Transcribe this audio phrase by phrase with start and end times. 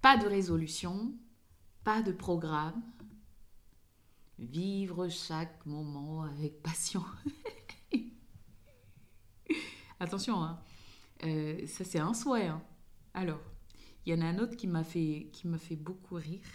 [0.00, 1.12] Pas de résolution,
[1.82, 2.82] pas de programme.
[4.38, 7.04] Vivre chaque moment avec passion.
[10.00, 10.60] Attention, hein.
[11.24, 12.46] Euh, ça c'est un souhait.
[12.46, 12.62] Hein.
[13.14, 13.40] Alors,
[14.06, 16.46] il y en a un autre qui m'a fait, qui m'a fait beaucoup rire.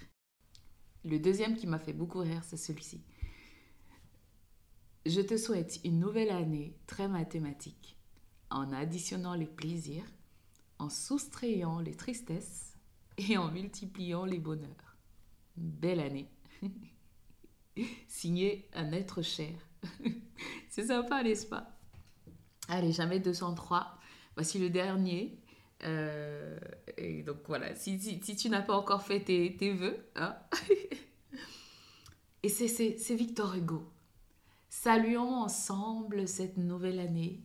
[1.04, 3.04] Le deuxième qui m'a fait beaucoup rire, c'est celui-ci.
[5.06, 7.98] Je te souhaite une nouvelle année très mathématique,
[8.50, 10.06] en additionnant les plaisirs,
[10.80, 12.73] en soustrayant les tristesses
[13.30, 14.98] et en multipliant les bonheurs.
[15.56, 16.30] Belle année.
[18.08, 19.54] Signé un être cher.
[20.70, 21.78] C'est sympa, n'est-ce pas?
[22.68, 24.00] Allez, jamais 203.
[24.36, 25.40] Voici le dernier.
[25.84, 26.58] Euh,
[26.98, 30.38] et donc voilà, si, tu n'as pas encore fait tes, tes vœux, hein
[32.42, 33.84] et c'est Victor Hugo.
[34.70, 37.42] Saluons ensemble cette nouvelle année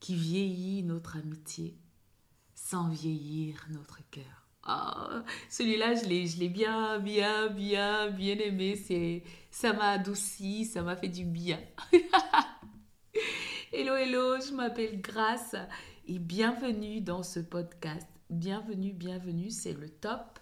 [0.00, 1.78] qui vieillit notre amitié
[2.54, 4.43] sans vieillir notre cœur.
[4.66, 5.20] Oh,
[5.50, 8.76] celui-là, je l'ai, je l'ai bien, bien, bien, bien aimé.
[8.76, 11.60] C'est, ça m'a adouci, ça m'a fait du bien.
[13.72, 15.54] hello, hello, je m'appelle Grace
[16.08, 18.06] et bienvenue dans ce podcast.
[18.30, 20.38] Bienvenue, bienvenue, c'est le top.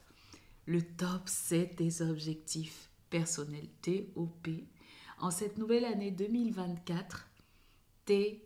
[0.67, 4.49] Le top, c'est tes objectifs personnels, TOP.
[5.19, 7.29] En cette nouvelle année 2024,
[8.05, 8.45] tes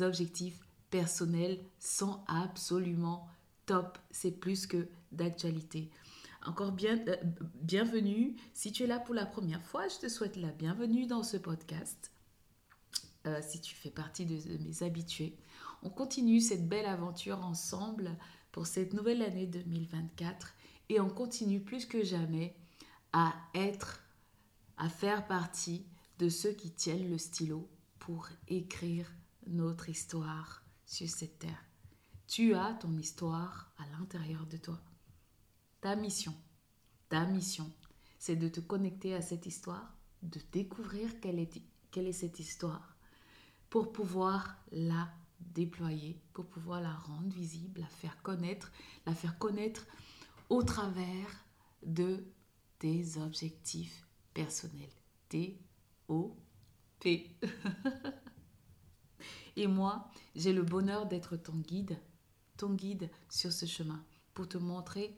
[0.00, 3.28] objectifs personnels sont absolument
[3.66, 3.98] top.
[4.10, 5.90] C'est plus que d'actualité.
[6.46, 7.16] Encore euh,
[7.60, 8.36] bienvenue.
[8.54, 11.36] Si tu es là pour la première fois, je te souhaite la bienvenue dans ce
[11.36, 12.12] podcast.
[13.26, 15.36] Euh, si tu fais partie de, mes habitués,
[15.82, 18.16] on continue cette belle aventure ensemble
[18.52, 20.54] pour cette nouvelle année 2024
[20.88, 22.56] et on continue plus que jamais
[23.12, 24.02] à être,
[24.76, 25.84] à faire partie
[26.18, 29.12] de ceux qui tiennent le stylo pour écrire
[29.46, 31.64] notre histoire sur cette terre.
[32.26, 34.80] Tu as ton histoire à l'intérieur de toi.
[35.80, 36.34] Ta mission,
[37.08, 37.70] ta mission,
[38.18, 42.96] c'est de te connecter à cette histoire, de découvrir quelle est, cette histoire,
[43.70, 45.08] pour pouvoir la
[45.40, 48.72] déployer, pour pouvoir la rendre visible, la faire connaître,
[49.06, 49.86] la faire connaître
[50.48, 51.44] au travers
[51.84, 52.24] de
[52.80, 54.90] tes objectifs personnels.
[55.28, 57.36] T-O-P.
[59.56, 61.98] Et moi, j'ai le bonheur d'être ton guide,
[62.56, 65.16] ton guide sur ce chemin, pour te montrer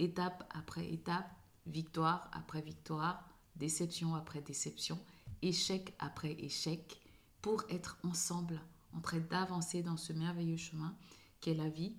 [0.00, 1.30] étape après étape,
[1.66, 4.98] victoire après victoire, déception après déception,
[5.42, 7.00] échec après échec,
[7.42, 8.60] pour être ensemble,
[8.92, 10.96] en train d'avancer dans ce merveilleux chemin
[11.40, 11.94] qu'est la vie,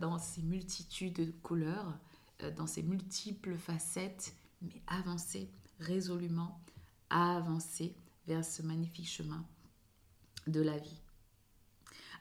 [0.00, 1.98] dans ses multitudes de couleurs,
[2.42, 6.60] euh, dans ses multiples facettes, mais avancer résolument,
[7.10, 7.94] avancer
[8.26, 9.44] vers ce magnifique chemin
[10.46, 11.00] de la vie.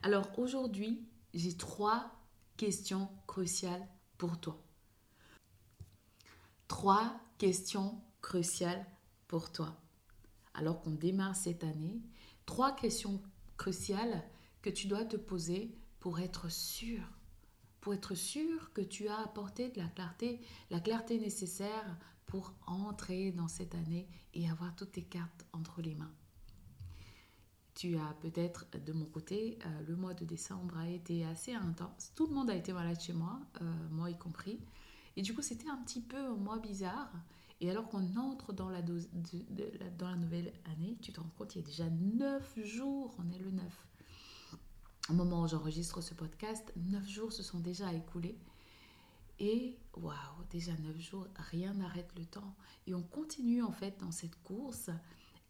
[0.03, 2.12] Alors aujourd'hui, j'ai trois
[2.58, 3.88] questions cruciales
[4.39, 4.61] toi.
[6.67, 8.85] Trois questions cruciales
[9.27, 9.75] pour toi.
[10.53, 12.01] Alors qu'on démarre cette année,
[12.45, 13.21] trois questions
[13.57, 14.23] cruciales
[14.61, 17.01] que tu dois te poser pour être sûr,
[17.79, 23.31] pour être sûr que tu as apporté de la clarté, la clarté nécessaire pour entrer
[23.31, 26.13] dans cette année et avoir toutes tes cartes entre les mains.
[27.73, 32.12] Tu as peut-être, de mon côté, euh, le mois de décembre a été assez intense.
[32.16, 34.59] Tout le monde a été malade chez moi, euh, moi y compris.
[35.16, 37.12] Et du coup, c'était un petit peu un mois bizarre.
[37.62, 41.59] Et alors qu'on entre dans la, dans la nouvelle année, tu te rends compte, il
[41.59, 43.64] y a déjà 9 jours, on est le 9.
[45.09, 48.38] Au moment où j'enregistre ce podcast, 9 jours se sont déjà écoulés.
[49.40, 50.16] Et waouh,
[50.50, 52.56] déjà 9 jours, rien n'arrête le temps.
[52.88, 54.90] Et on continue en fait dans cette course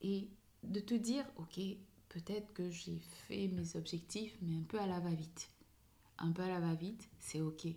[0.02, 0.30] et
[0.64, 1.60] de te dire, ok,
[2.12, 5.50] peut-être que j'ai fait mes objectifs, mais un peu à la va-vite.
[6.18, 7.68] Un peu à la va-vite, c'est ok.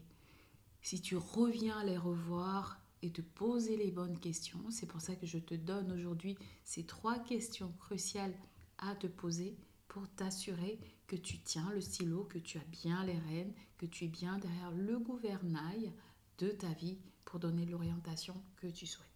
[0.82, 4.64] Si tu reviens les revoir et te poser les bonnes questions.
[4.70, 8.34] C'est pour ça que je te donne aujourd'hui ces trois questions cruciales
[8.78, 9.58] à te poser
[9.88, 14.06] pour t'assurer que tu tiens le stylo, que tu as bien les rênes, que tu
[14.06, 15.92] es bien derrière le gouvernail
[16.38, 16.96] de ta vie
[17.26, 19.06] pour donner l'orientation que tu souhaites.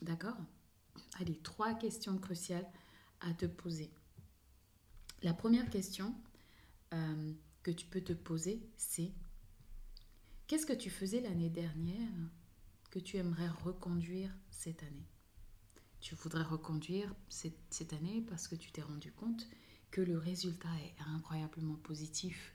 [0.00, 0.36] D'accord?
[1.18, 2.70] Allez, trois questions cruciales
[3.24, 3.90] à te poser.
[5.22, 6.14] La première question
[6.92, 7.32] euh,
[7.62, 9.12] que tu peux te poser, c'est
[10.46, 12.12] qu'est-ce que tu faisais l'année dernière
[12.90, 15.08] que tu aimerais reconduire cette année?
[16.00, 19.48] Tu voudrais reconduire cette, cette année parce que tu t'es rendu compte
[19.90, 22.54] que le résultat est incroyablement positif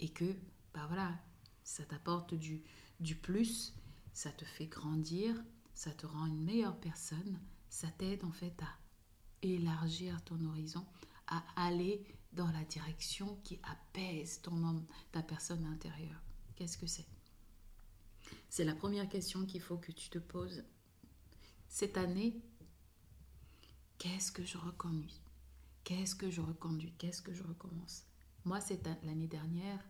[0.00, 0.34] et que,
[0.72, 1.14] bah voilà,
[1.62, 2.62] ça t'apporte du,
[3.00, 3.74] du plus,
[4.14, 5.34] ça te fait grandir,
[5.74, 7.38] ça te rend une meilleure personne,
[7.68, 8.85] ça t'aide en fait à
[9.42, 10.84] élargir ton horizon,
[11.26, 16.20] à aller dans la direction qui apaise ton homme, ta personne intérieure.
[16.54, 17.06] Qu'est-ce que c'est?
[18.48, 20.64] C'est la première question qu'il faut que tu te poses.
[21.68, 22.40] Cette année,
[23.98, 25.20] qu'est-ce que je reconduis?
[25.84, 26.92] Qu'est-ce que je reconduis?
[26.98, 28.04] Qu'est-ce que je recommence?
[28.44, 29.84] Moi, c'est l'année dernière,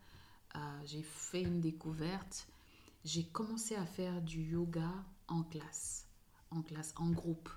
[0.54, 2.48] euh, j'ai fait une découverte.
[3.04, 4.90] J'ai commencé à faire du yoga
[5.28, 6.06] en classe,
[6.50, 7.48] en classe, en groupe.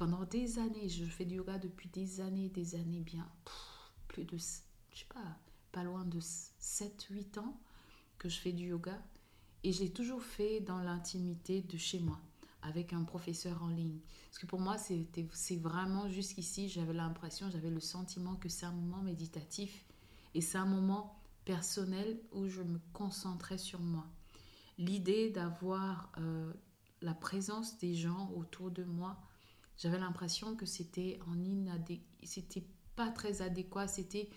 [0.00, 3.30] Pendant des années, je fais du yoga depuis des années, des années bien,
[4.08, 5.36] plus de, je sais pas,
[5.72, 7.60] pas loin de 7-8 ans
[8.16, 8.98] que je fais du yoga.
[9.62, 12.18] Et j'ai toujours fait dans l'intimité de chez moi,
[12.62, 13.98] avec un professeur en ligne.
[14.30, 18.72] Parce que pour moi, c'est vraiment jusqu'ici, j'avais l'impression, j'avais le sentiment que c'est un
[18.72, 19.84] moment méditatif
[20.32, 24.06] et c'est un moment personnel où je me concentrais sur moi.
[24.78, 26.54] L'idée d'avoir euh,
[27.02, 29.20] la présence des gens autour de moi,
[29.80, 32.02] j'avais l'impression que c'était en inadé...
[32.22, 32.66] c'était
[32.96, 34.28] pas très adéquat, c'était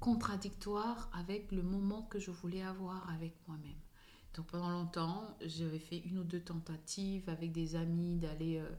[0.00, 3.78] contradictoire avec le moment que je voulais avoir avec moi-même.
[4.34, 8.70] Donc pendant longtemps, j'avais fait une ou deux tentatives avec des amis d'aller euh,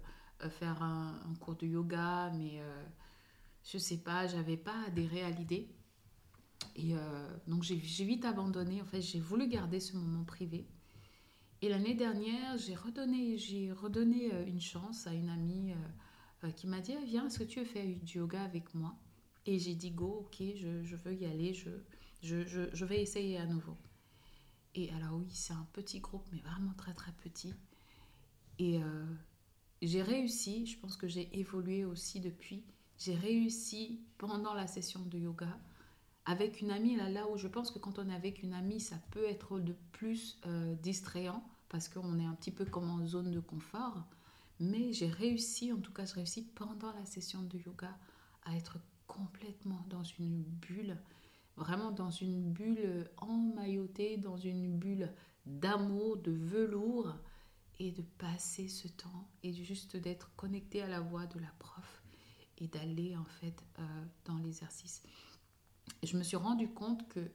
[0.44, 2.84] euh, faire un, cours de yoga, mais euh,
[3.64, 5.70] je sais pas, j'avais pas adhéré à l'idée.
[6.76, 6.96] Et
[7.46, 8.82] donc j'ai vite abandonné.
[8.82, 10.66] En fait, j'ai voulu garder ce moment privé.
[11.64, 16.82] Et l'année dernière, j'ai redonné, euh, une chance à une amie euh, euh, qui m'a
[16.82, 18.94] dit Viens, est-ce que tu veux faire du yoga avec moi?
[19.46, 23.78] Et j'ai dit Go, ok, je, veux y aller, je, vais essayer à nouveau.
[24.76, 27.54] Et alors, oui, c'est un petit groupe, mais vraiment très très petit.
[28.60, 28.82] Et
[29.82, 32.66] j'ai réussi, je pense que j'ai évolué aussi depuis.
[32.98, 35.58] J'ai réussi pendant la session de yoga
[36.26, 38.82] avec une amie, là, là où je pense que quand on est avec une amie,
[38.82, 40.42] ça peut être de plus
[40.82, 44.06] distrayant parce qu'on est un petit peu comme en zone de confort.
[44.60, 47.98] Mais j'ai réussi, en tout cas, j'ai réussi pendant la session de yoga
[48.44, 48.78] à être
[49.08, 50.96] complètement dans une bulle,
[51.58, 55.12] vraiment dans une bulle emmaillotée, dans une bulle
[55.48, 57.16] d'amour, de velours,
[57.80, 62.04] et de passer ce temps et juste d'être connecté à la voix de la prof
[62.60, 65.02] et d'aller en fait euh, dans l'exercice.
[66.04, 67.32] Je me suis rendu compte que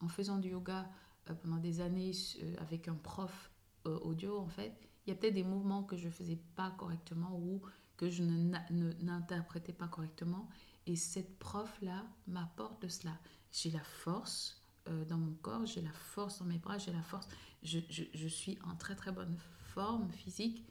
[0.00, 0.90] en faisant du yoga
[1.28, 2.12] euh, pendant des années
[2.42, 3.51] euh, avec un prof
[3.86, 4.72] euh, audio, en fait,
[5.06, 7.62] il y a peut-être des mouvements que je ne faisais pas correctement ou
[7.96, 10.48] que je n'interprétais pas correctement.
[10.86, 13.18] Et cette prof-là m'apporte de cela.
[13.52, 17.02] J'ai la force euh, dans mon corps, j'ai la force dans mes bras, j'ai la
[17.02, 17.28] force.
[17.62, 19.36] Je, je, suis en très très bonne
[19.74, 20.64] forme physique.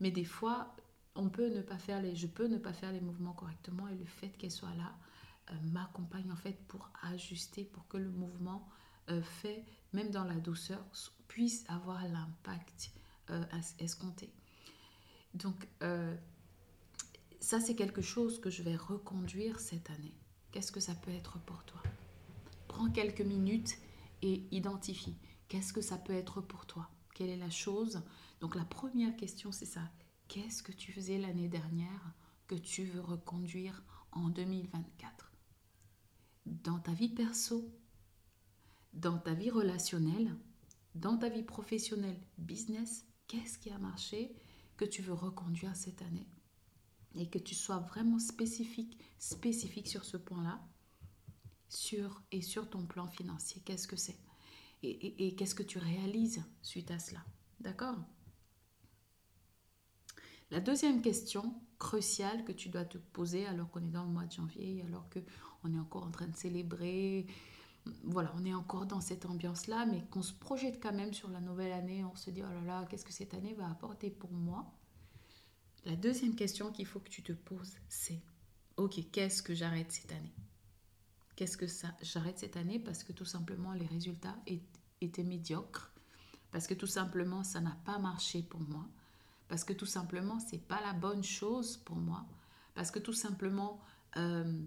[0.00, 0.76] Mais des fois,
[1.14, 3.94] on peut ne pas faire les, je peux ne pas faire les mouvements correctement et
[3.94, 4.94] le fait qu'elle soit là
[5.50, 8.68] euh, m'accompagne en fait pour ajuster, pour que le mouvement
[9.22, 10.84] fait, même dans la douceur,
[11.28, 12.92] puisse avoir l'impact
[13.30, 13.44] euh,
[13.78, 14.30] escompté.
[15.34, 16.14] Donc, euh,
[17.40, 20.14] ça, c'est quelque chose que je vais reconduire cette année.
[20.50, 21.82] Qu'est-ce que ça peut être pour toi?
[22.68, 23.78] Prends quelques minutes
[24.20, 25.16] et identifie.
[25.48, 26.90] Qu'est-ce que ça peut être pour toi?
[27.14, 28.02] Quelle est la chose?
[28.40, 29.90] Donc, la première question, c'est ça.
[30.28, 32.12] Qu'est-ce que tu faisais l'année dernière
[32.46, 33.82] que tu veux reconduire
[34.12, 35.32] en 2024
[36.46, 37.70] Dans ta vie perso,
[38.92, 40.36] dans ta vie relationnelle,
[40.94, 44.34] dans ta vie professionnelle, business, qu'est-ce qui a marché
[44.76, 46.28] que tu veux reconduire cette année?
[47.14, 50.62] Et que tu sois vraiment spécifique, spécifique sur ce point-là,
[51.68, 54.18] sur et sur ton plan financier, qu'est-ce que c'est?
[54.82, 57.24] Et, et qu'est-ce que tu réalises suite à cela,
[57.60, 57.96] d'accord?
[60.50, 64.26] La deuxième question cruciale que tu dois te poser alors qu'on est dans le mois
[64.26, 65.20] de janvier, alors que
[65.64, 67.26] on est encore en train de célébrer
[68.04, 71.40] voilà, on est encore dans cette ambiance-là, mais qu'on se projette quand même sur la
[71.40, 74.32] nouvelle année, on se dit, oh là là, qu'est-ce que cette année va apporter pour
[74.32, 74.72] moi?
[75.84, 78.20] La deuxième question qu'il faut que tu te poses, c'est,
[78.76, 80.34] ok, qu'est-ce que j'arrête cette année?
[81.34, 84.36] Qu'est-ce que ça J'arrête cette année parce que tout simplement les résultats
[85.00, 85.90] étaient médiocres,
[86.52, 88.86] parce que tout simplement, ça n'a pas marché pour moi,
[89.48, 92.26] parce que tout simplement, c'est pas la bonne chose pour moi,
[92.74, 93.80] parce que tout simplement,
[94.16, 94.62] euh,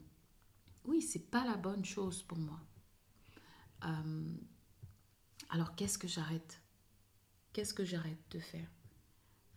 [0.86, 2.60] oui, c'est pas la bonne chose pour moi.
[3.84, 4.38] Euh,
[5.50, 6.62] alors qu'est-ce que j'arrête?
[7.54, 8.68] Qu'est-ce que j'arrête de faire?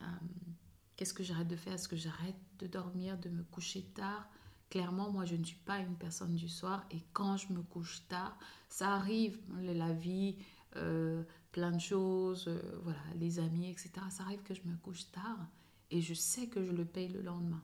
[0.02, 0.06] Euh,
[0.96, 1.74] Qu'est-ce que j'arrête de faire?
[1.74, 4.28] Est-ce que j'arrête de dormir, de me coucher tard?
[4.68, 8.02] Clairement, moi, je ne suis pas une personne du soir et quand je me couche
[8.08, 8.36] tard,
[8.68, 10.36] ça arrive, la vie,
[10.76, 11.22] euh,
[11.52, 12.50] plein de choses,
[12.82, 13.92] voilà, les amis, etc.
[14.10, 15.38] Ça arrive que je me couche tard
[15.90, 17.62] et je sais que je le paye le lendemain.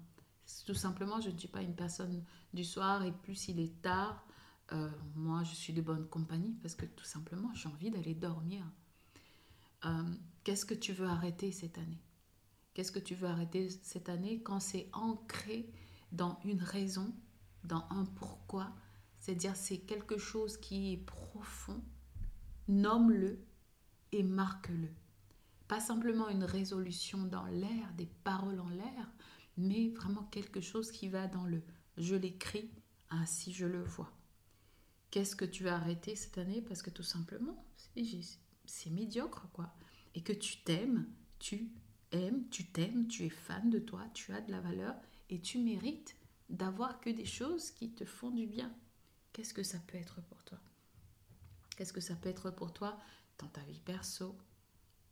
[0.64, 4.25] Tout simplement, je ne suis pas une personne du soir et plus il est tard,
[4.73, 8.64] euh, moi je suis de bonne compagnie parce que tout simplement j'ai envie d'aller dormir.
[9.85, 12.02] Euh, qu'est-ce que tu veux arrêter cette année?
[12.73, 15.71] Qu'est-ce que tu veux arrêter cette année quand c'est ancré
[16.12, 17.14] dans une raison,
[17.62, 18.75] dans un pourquoi?
[19.21, 21.83] C'est-à-dire c'est quelque chose qui est profond,
[22.68, 23.44] nomme-le
[24.12, 24.88] et marque-le.
[25.68, 29.12] Pas simplement une résolution dans l'air, des paroles en l'air,
[29.56, 31.62] mais vraiment quelque chose qui va dans le
[31.97, 32.71] je l'écris,
[33.11, 34.12] ainsi je le vois.
[35.14, 37.64] Qu'est-ce que tu vas arrêter cette année Parce que tout simplement,
[38.66, 39.73] c'est médiocre, quoi.
[40.16, 41.06] Et que tu t'aimes,
[41.38, 41.71] tu
[42.11, 44.97] aimes, tu t'aimes, tu es fan de toi, tu as de la valeur
[45.30, 46.16] et tu mérites
[46.50, 48.75] d'avoir que des choses qui te font du bien.
[49.33, 50.59] Qu'est-ce que ça peut être pour toi?
[51.76, 52.99] Qu'est-ce que ça peut être pour toi
[53.38, 54.37] dans ta vie perso?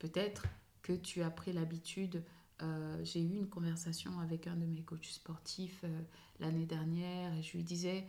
[0.01, 0.47] Peut-être
[0.83, 2.25] que tu as pris l'habitude
[2.63, 6.01] euh, j'ai eu une conversation avec un de mes coachs sportifs euh,
[6.39, 8.07] l'année dernière et je lui disais,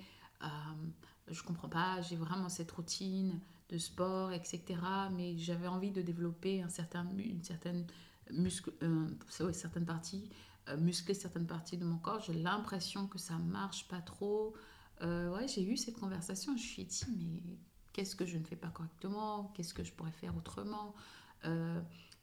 [1.27, 4.61] je comprends pas, j'ai vraiment cette routine de sport, etc.
[5.15, 7.87] Mais j'avais envie de développer une certaine
[8.31, 8.71] muscle,
[9.51, 10.29] certaines parties,
[10.77, 12.19] muscler certaines parties de mon corps.
[12.19, 14.53] J'ai l'impression que ça marche pas trop.
[15.01, 16.55] ouais, j'ai eu cette conversation.
[16.57, 17.41] Je me suis dit, mais
[17.93, 19.51] qu'est-ce que je ne fais pas correctement?
[19.55, 20.93] Qu'est-ce que je pourrais faire autrement?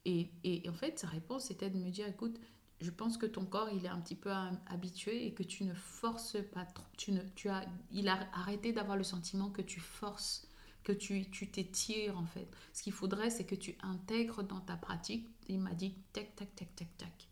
[0.05, 2.39] Et, en fait, sa réponse c'était de me dire, écoute,
[2.81, 4.31] je pense que ton corps, il est un petit peu
[4.67, 6.85] habitué et que tu ne forces pas trop.
[6.97, 10.49] Tu ne, tu as, il a arrêté d'avoir le sentiment que tu forces,
[10.83, 12.49] que tu, tu t'étires en fait.
[12.73, 15.29] Ce qu'il faudrait, c'est que tu intègres dans ta pratique.
[15.49, 17.29] Il m'a dit, tac, tac, tac, tac, tac.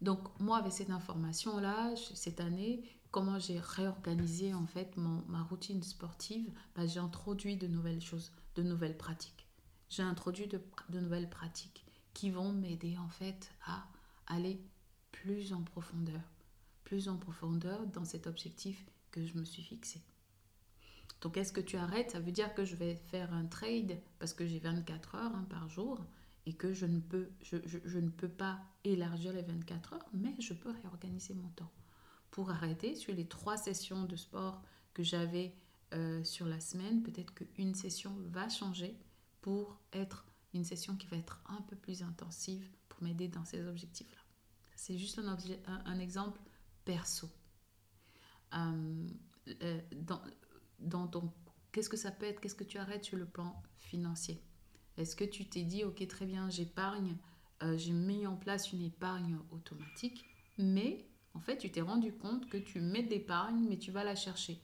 [0.00, 5.82] Donc moi, avec cette information-là, cette année, comment j'ai réorganisé en fait mon, ma routine
[5.82, 9.46] sportive, bah, j'ai introduit de nouvelles choses, de nouvelles pratiques
[9.90, 10.60] j'ai introduit de,
[10.92, 13.84] nouvelles pratiques qui vont m'aider en fait à
[14.30, 14.60] aller
[15.12, 16.22] plus en profondeur,
[16.84, 20.00] plus en profondeur dans cet objectif que je me suis fixé.
[21.20, 22.12] Donc est-ce que tu arrêtes?
[22.12, 25.46] Ça veut dire que je vais faire un trade parce que j'ai 24 heures hein,
[25.50, 26.00] par jour
[26.46, 30.54] et que je ne, peux, je, ne peux pas élargir les 24 heures, mais je
[30.54, 31.70] peux réorganiser mon temps.
[32.30, 34.62] Pour arrêter sur les trois sessions de sport
[34.94, 35.54] que j'avais
[35.92, 38.96] euh, sur la semaine, peut-être qu'une session va changer
[39.42, 43.66] pour être une session qui va être un peu plus intensive pour m'aider dans ces
[43.66, 44.19] objectifs-là.
[44.80, 45.20] C'est juste
[45.66, 46.40] un, exemple
[46.86, 47.28] perso.
[48.54, 49.08] Euh,
[49.62, 50.22] euh, dans,
[51.04, 51.34] dans
[51.70, 54.42] qu'est-ce que ça peut être Qu'est-ce que tu arrêtes sur le plan financier?
[54.96, 57.18] Est-ce que tu t'es dit, ok, très bien, j'épargne,
[57.62, 60.24] euh, j'ai mis en place une épargne automatique,
[60.56, 64.14] mais en fait, tu t'es rendu compte que tu mets d'épargne, mais tu vas la
[64.14, 64.62] chercher.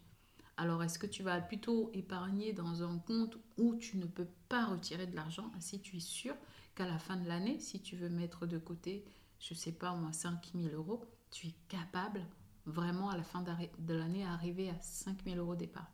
[0.57, 4.65] Alors, est-ce que tu vas plutôt épargner dans un compte où tu ne peux pas
[4.65, 5.53] retirer de l'argent?
[5.61, 6.35] Si tu es sûr
[6.75, 9.05] qu'à la fin de l'année, si tu veux mettre de côté,
[9.41, 12.25] je sais pas moi, 5 000 euros, tu es capable
[12.65, 14.39] vraiment à la fin de l'année à
[14.81, 15.87] 5 000 euros d'épargne.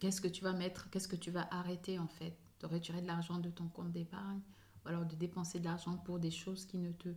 [0.00, 2.36] Qu'est-ce que tu vas mettre Qu'est-ce que tu vas arrêter en fait?
[2.60, 4.40] De retirer de l'argent de ton compte d'épargne
[4.84, 7.08] ou alors de dépenser de l'argent pour des choses qui ne te,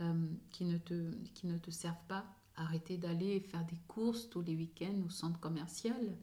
[0.00, 2.26] euh, qui ne te, qui ne te servent pas?
[2.56, 6.16] Arrêter d'aller faire des courses tous les week-ends au centre commercial.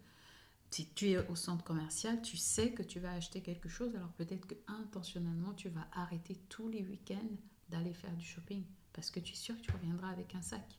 [0.75, 4.12] Si tu es au centre commercial, tu sais que tu vas acheter quelque chose, alors
[4.12, 7.38] peut-être que intentionnellement tu vas arrêter tous les week-ends
[7.70, 10.77] d'aller faire du shopping parce que tu es sûr que tu reviendras avec un sac.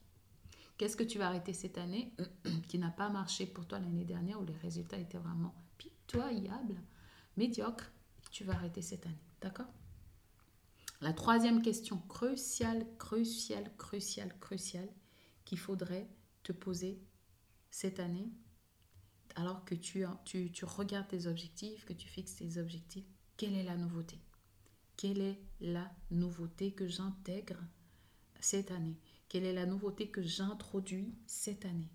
[0.77, 2.13] Qu'est-ce que tu vas arrêter cette année
[2.69, 6.79] qui n'a pas marché pour toi l'année dernière où les résultats étaient vraiment pitoyables,
[7.39, 7.91] médiocres
[8.33, 9.73] Tu vas arrêter cette année, d'accord?
[11.01, 14.91] La troisième question cruciale, cruciale, cruciale, cruciale,
[15.47, 16.07] qu'il faudrait
[16.43, 17.01] te poser
[17.71, 18.31] cette année
[19.37, 20.05] alors que tu,
[20.65, 23.05] regardes tes objectifs, que tu fixes tes objectifs,
[23.37, 24.19] quelle est la nouveauté?
[24.97, 27.59] Quelle est la nouveauté que j'intègre
[28.41, 28.99] cette année?
[29.29, 31.91] Quelle est la nouveauté que j'introduis cette année?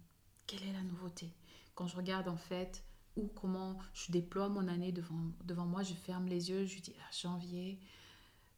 [0.46, 1.34] Quelle est la nouveauté?
[1.74, 2.84] Quand je regarde en fait
[3.18, 7.12] ou comment je déploie mon année devant, moi, je ferme les yeux, je dis ah,
[7.12, 7.80] janvier,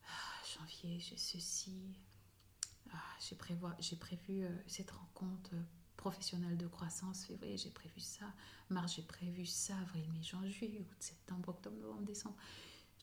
[0.05, 1.95] ah, janvier, j'ai ceci,
[2.91, 5.51] ah, j'ai prévu, euh, cette rencontre
[6.03, 8.25] professionnel de croissance, février, j'ai prévu ça,
[8.69, 12.36] mars, j'ai prévu ça, avril, mai, juin, juillet, août, septembre, octobre, novembre, décembre.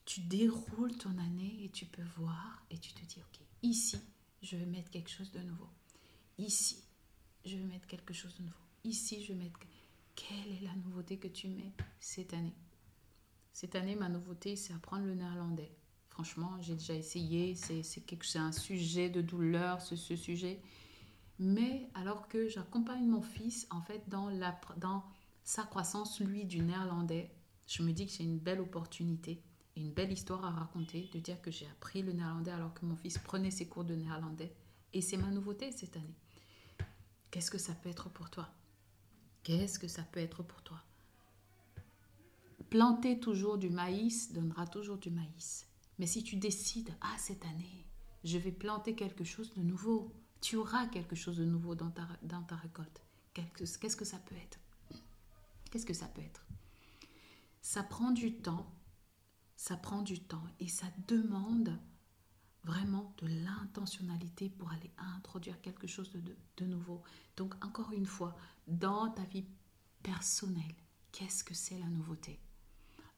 [0.05, 3.99] Tu déroules ton année et tu peux voir et tu te dis, ok, ici,
[4.43, 5.67] je vais mettre quelque chose de nouveau.
[6.37, 6.77] Ici,
[7.43, 8.65] je vais mettre quelque chose de nouveau.
[8.83, 9.59] Ici, je vais mettre...
[10.13, 12.53] Quelle est la nouveauté que tu mets cette année?
[13.51, 15.71] Cette année, ma nouveauté, c'est apprendre le néerlandais.
[16.09, 20.61] Franchement, j'ai déjà essayé, c'est un sujet de douleur, ce, ce sujet.
[21.41, 24.29] Mais alors que j'accompagne mon fils, en fait, dans,
[24.77, 25.03] dans
[25.43, 27.31] sa croissance, lui, du néerlandais,
[27.65, 29.41] je me dis que j'ai une belle opportunité,
[29.75, 32.95] une belle histoire à raconter, de dire que j'ai appris le néerlandais alors que mon
[32.95, 34.55] fils prenait ses cours de néerlandais.
[34.93, 36.15] Et c'est ma nouveauté cette année.
[37.31, 38.47] Qu'est-ce que ça peut être pour toi?
[39.41, 40.83] Qu'est-ce que ça peut être pour toi?
[42.69, 45.65] Planter toujours du maïs donnera toujours du maïs.
[45.97, 47.87] Mais si tu décides, ah, cette année,
[48.23, 52.55] je vais planter quelque chose de nouveau, tu auras quelque chose de nouveau dans ta,
[52.55, 53.01] récolte.
[53.33, 54.59] Qu'est-ce que ça peut être?
[55.69, 56.45] Qu'est-ce que ça peut être?
[57.61, 58.69] Ça prend du temps,
[59.55, 61.79] ça prend du temps et ça demande
[62.63, 67.01] vraiment de l'intentionnalité pour aller introduire quelque chose de, nouveau.
[67.37, 68.35] Donc encore une fois,
[68.67, 69.45] dans ta vie
[70.03, 70.75] personnelle,
[71.11, 72.39] qu'est-ce que c'est la nouveauté?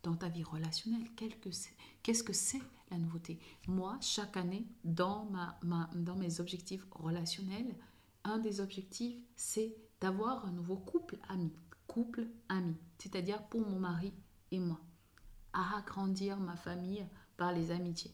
[0.03, 3.39] Dans ta vie relationnelle, qu'est-ce que c'est la nouveauté?
[3.67, 7.75] Moi, chaque année, dans, ma, ma, mes objectifs relationnels,
[8.25, 11.53] un des objectifs, c'est d'avoir un nouveau couple ami.
[11.87, 14.13] Couple ami, c'est-à-dire pour mon mari
[14.51, 14.79] et moi.
[15.53, 17.05] À agrandir ma famille
[17.37, 18.13] par les amitiés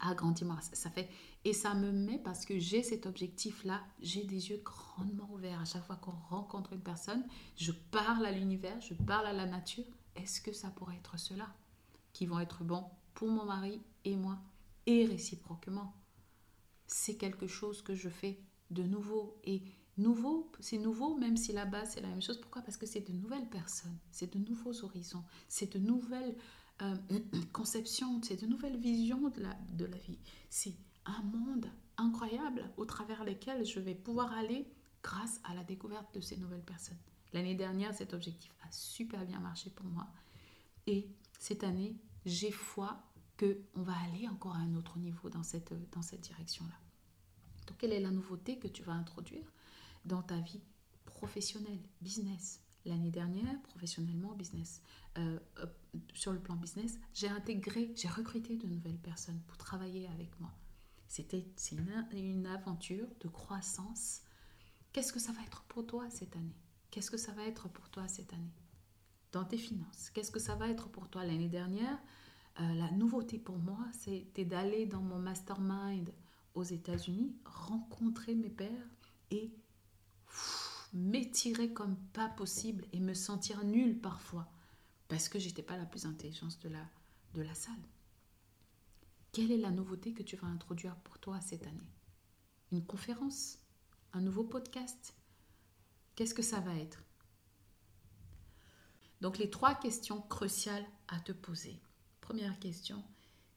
[0.00, 0.56] agrandiment.
[0.72, 1.08] Ça fait
[1.44, 5.64] et ça me met parce que j'ai cet objectif-là, j'ai des yeux grandement ouverts à
[5.64, 7.24] chaque fois qu'on rencontre une personne.
[7.56, 9.84] Je parle à l'univers, je parle à la nature.
[10.16, 11.54] Est-ce que ça pourrait être cela
[12.12, 14.38] qui vont être bons pour mon mari et moi
[14.86, 15.94] et réciproquement?
[16.86, 18.40] C'est quelque chose que je fais
[18.70, 19.62] de nouveau et
[19.96, 22.40] nouveau, c'est nouveau même si là-bas c'est la même chose.
[22.40, 22.62] Pourquoi?
[22.62, 26.36] Parce que c'est de nouvelles personnes, c'est de nouveaux horizons, c'est de nouvelles
[26.82, 26.96] euh,
[27.52, 30.18] conception, c'est de nouvelles visions de la, de la vie.
[30.50, 30.74] C'est
[31.06, 34.66] un monde incroyable au travers lequel je vais pouvoir aller
[35.02, 36.98] grâce à la découverte de ces nouvelles personnes.
[37.34, 40.06] L'année dernière, cet objectif a super bien marché pour moi.
[40.86, 41.08] Et
[41.40, 43.02] cette année, j'ai foi
[43.38, 46.78] qu'on va aller encore à un autre niveau dans cette, direction-là.
[47.66, 49.50] Donc, quelle est la nouveauté que tu vas introduire
[50.04, 50.60] dans ta vie
[51.06, 52.60] professionnelle, business?
[52.84, 54.80] L'année dernière, professionnellement, business,
[55.18, 55.40] euh,
[56.12, 60.52] sur le plan business, j'ai intégré, j'ai recruté de nouvelles personnes pour travailler avec moi.
[61.08, 61.46] C'était
[62.12, 64.20] une aventure de croissance.
[64.92, 66.54] Qu'est-ce que ça va être pour toi cette année?
[66.94, 68.54] Qu'est-ce que ça va être pour toi cette année
[69.32, 71.98] Dans tes finances, qu'est-ce que ça va être pour toi l'année dernière?
[72.60, 76.14] Euh, La nouveauté pour moi, c'était d'aller dans mon mastermind
[76.54, 78.86] aux États-Unis, rencontrer mes pères
[79.32, 79.52] et
[80.92, 84.48] m'étirer comme pas possible et me sentir nulle parfois
[85.08, 86.86] parce que j'étais pas la plus intelligente de la,
[87.34, 87.74] de la salle.
[89.32, 91.90] Quelle est la nouveauté que tu vas introduire pour toi cette année?
[92.70, 93.58] Une conférence?
[94.12, 95.12] Un nouveau podcast?
[96.14, 97.02] Qu'est-ce que ça va être?
[99.20, 101.80] Donc les trois questions cruciales à te poser.
[102.20, 103.02] Première question,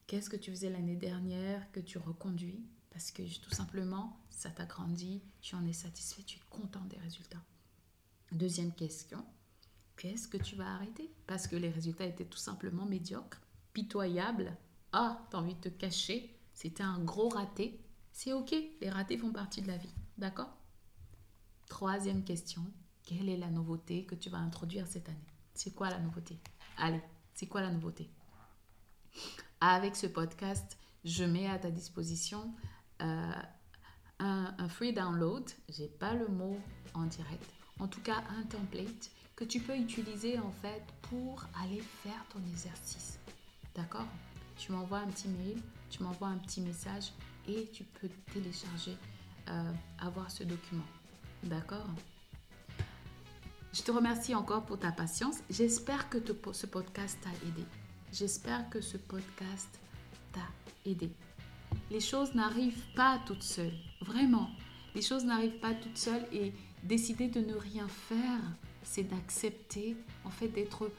[0.08, 2.66] qu'est-ce que tu faisais l'année dernière que tu reconduis?
[2.90, 6.98] Parce que tout simplement, ça t'a grandi, tu en es satisfait, tu es content des
[6.98, 7.44] résultats.
[8.32, 9.24] Deuxième question,
[9.96, 11.14] qu'est-ce que tu vas arrêter?
[11.28, 13.42] Parce que les résultats étaient tout simplement médiocres,
[13.74, 14.58] pitoyables.
[14.94, 17.80] Ah, t'as envie de te cacher, c'était un gros raté.
[18.12, 20.58] C'est ok, les ratés font partie de la vie, d'accord?
[21.70, 22.64] Troisième question,
[23.04, 25.18] quelle est la nouveauté que tu vas introduire cette année?
[25.54, 26.40] C'est quoi la nouveauté?
[26.78, 27.02] Allez,
[27.34, 28.10] c'est quoi la nouveauté?
[29.60, 32.54] Avec ce podcast, je mets à ta disposition
[33.02, 33.32] euh,
[34.20, 36.58] un, free download, j'ai pas le mot
[36.94, 37.50] en direct,
[37.80, 42.40] en tout cas un template que tu peux utiliser en fait pour aller faire ton
[42.52, 43.20] exercice.
[43.76, 44.08] D'accord?
[44.58, 47.12] Tu m'envoies un petit mail, tu m'envoies un petit message
[47.48, 48.98] et tu peux télécharger,
[49.50, 50.84] euh, avoir ce document.
[51.44, 51.88] D'accord
[53.74, 55.38] Je te remercie encore pour ta patience.
[55.50, 56.20] J'espère que
[56.54, 57.64] ce podcast t'a aidé.
[58.12, 59.80] J'espère que ce podcast
[60.34, 61.12] t'a aidé.
[61.92, 63.78] Les choses n'arrivent pas toutes seules.
[64.02, 64.50] Vraiment.
[64.96, 68.40] Les choses n'arrivent pas toutes seules et décider de ne rien faire,
[68.84, 69.96] c'est d'accepter
[70.26, 70.90] en fait d'être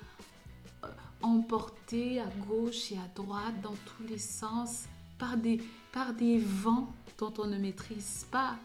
[0.84, 0.88] euh,
[1.22, 4.84] emporté à gauche et à droite dans tous les sens
[5.18, 5.60] par des,
[5.92, 8.56] par des vents dont on ne maîtrise pas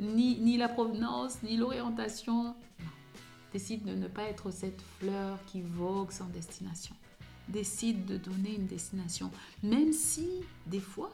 [0.00, 2.54] ni, ni, la provenance, ni l'orientation.
[3.52, 6.94] Décide de ne pas être cette fleur qui vogue sans destination.
[7.48, 9.30] Décide de donner une destination.
[9.62, 10.28] Même si,
[10.66, 11.12] des fois,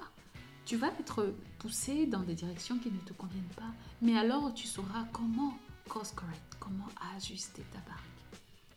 [0.66, 3.72] Tu vas être poussé dans des directions qui ne te conviennent pas.
[4.02, 5.56] Mais alors, tu sauras comment
[5.88, 8.02] course correct, comment ajuster ta barque.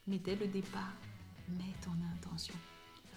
[0.06, 0.94] Mais dès le départ,
[1.50, 2.54] mets ton intention.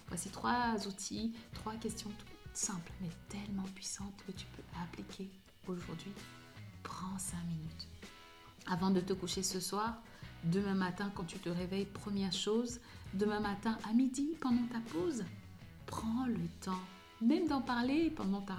[0.07, 5.29] Voici trois outils, trois questions toutes simples, mais tellement puissantes que tu peux appliquer
[5.67, 6.11] aujourd'hui.
[6.83, 7.87] Prends cinq minutes.
[8.67, 9.95] Avant de te coucher ce soir,
[10.43, 12.79] demain matin quand tu te réveilles, première chose,
[13.13, 15.23] demain matin à midi pendant ta pause,
[15.85, 16.81] prends le temps
[17.23, 18.55] même d'en parler pendant ta,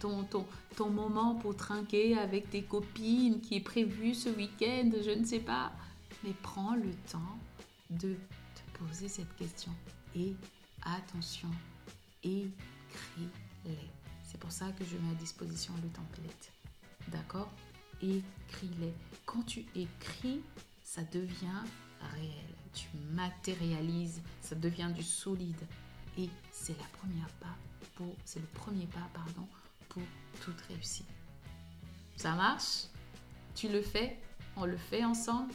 [0.00, 5.10] ton, ton, ton, moment pour trinquer avec tes copines qui est prévu ce week-end, je
[5.10, 5.72] ne sais pas.
[6.24, 7.38] Mais prends le temps
[7.90, 9.72] de te poser cette question.
[10.14, 10.34] Et
[10.82, 11.48] attention,
[12.22, 13.90] écris-les.
[14.24, 16.52] C'est pour ça que je mets à disposition le template.
[17.08, 17.50] D'accord
[18.00, 18.94] Écris-les.
[19.26, 20.40] Quand tu écris,
[20.82, 21.62] ça devient
[22.14, 22.54] réel.
[22.74, 25.60] Tu matérialises, ça devient du solide.
[26.18, 27.28] Et c'est la première
[28.24, 29.46] c'est le premier pas, pardon,
[29.88, 30.02] pour
[30.40, 31.06] toute réussite.
[32.16, 32.86] Ça marche?
[33.54, 34.18] Tu le fais?
[34.56, 35.52] On le fait ensemble?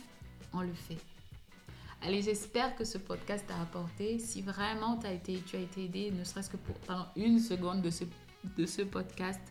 [0.53, 0.97] On le fait.
[2.01, 4.19] Allez, j'espère que ce podcast t'a apporté.
[4.19, 5.41] Si vraiment tu as été
[5.77, 6.75] aidé, ne serait-ce que pour
[7.15, 9.41] une seconde de ce podcast,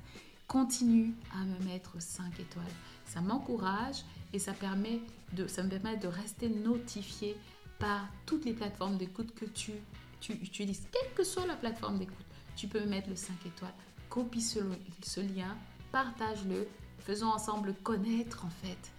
[0.47, 2.65] continue à me mettre 5 étoiles.
[3.07, 5.01] Ça m'encourage et ça, permet
[5.33, 7.37] de, ça me permet de rester notifié
[7.79, 9.73] par toutes les plateformes d'écoute que tu,
[10.21, 12.27] tu utilises, quelle que soit la plateforme d'écoute.
[12.57, 13.75] Tu peux mettre le 5 étoiles,
[14.09, 14.61] copie ce,
[15.03, 15.57] ce lien,
[15.93, 16.67] partage-le,
[17.01, 18.93] faisons ensemble connaître en fait,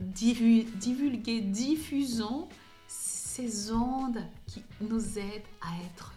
[0.00, 2.48] divulguer, diffusons
[2.88, 6.14] ces ondes qui nous aident à être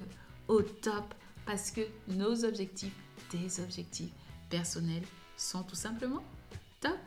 [0.47, 1.13] au top
[1.45, 2.95] parce que nos objectifs,
[3.29, 4.11] tes objectifs
[4.49, 5.03] personnels
[5.35, 6.23] sont tout simplement
[6.79, 6.97] top.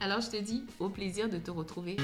[0.00, 1.96] Alors je te dis au plaisir de te retrouver.